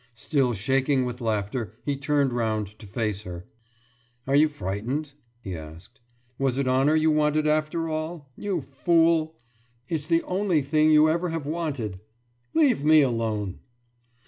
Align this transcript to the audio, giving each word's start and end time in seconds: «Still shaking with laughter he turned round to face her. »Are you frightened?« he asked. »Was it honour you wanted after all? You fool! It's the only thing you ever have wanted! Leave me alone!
«Still 0.15 0.55
shaking 0.55 1.05
with 1.05 1.21
laughter 1.21 1.75
he 1.85 1.95
turned 1.95 2.33
round 2.33 2.79
to 2.79 2.87
face 2.87 3.21
her. 3.21 3.45
»Are 4.25 4.33
you 4.35 4.49
frightened?« 4.49 5.13
he 5.43 5.55
asked. 5.55 5.99
»Was 6.39 6.57
it 6.57 6.67
honour 6.67 6.95
you 6.95 7.11
wanted 7.11 7.45
after 7.45 7.87
all? 7.87 8.31
You 8.35 8.61
fool! 8.61 9.35
It's 9.87 10.07
the 10.07 10.23
only 10.23 10.63
thing 10.63 10.89
you 10.89 11.07
ever 11.07 11.29
have 11.29 11.45
wanted! 11.45 11.99
Leave 12.55 12.83
me 12.83 13.03
alone! 13.03 13.59